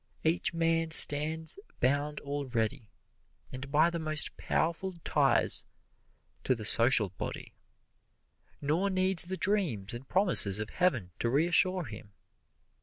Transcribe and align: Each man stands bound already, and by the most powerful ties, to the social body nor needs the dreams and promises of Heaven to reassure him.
Each 0.23 0.51
man 0.51 0.89
stands 0.89 1.59
bound 1.79 2.21
already, 2.21 2.89
and 3.51 3.69
by 3.71 3.91
the 3.91 3.99
most 3.99 4.35
powerful 4.35 4.93
ties, 5.05 5.67
to 6.43 6.55
the 6.55 6.65
social 6.65 7.09
body 7.19 7.53
nor 8.59 8.89
needs 8.89 9.21
the 9.25 9.37
dreams 9.37 9.93
and 9.93 10.09
promises 10.09 10.57
of 10.57 10.71
Heaven 10.71 11.11
to 11.19 11.29
reassure 11.29 11.83
him. 11.85 12.13